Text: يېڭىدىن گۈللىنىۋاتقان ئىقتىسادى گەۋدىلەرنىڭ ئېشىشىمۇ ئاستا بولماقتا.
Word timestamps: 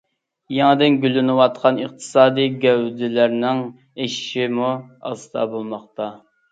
يېڭىدىن 0.53 0.95
گۈللىنىۋاتقان 1.03 1.77
ئىقتىسادى 1.83 2.47
گەۋدىلەرنىڭ 2.65 3.63
ئېشىشىمۇ 3.69 4.75
ئاستا 4.81 5.51
بولماقتا. 5.55 6.15